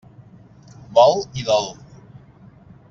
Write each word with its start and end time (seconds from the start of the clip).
Vol 0.97 1.21
i 1.43 1.47
dol. 1.51 1.71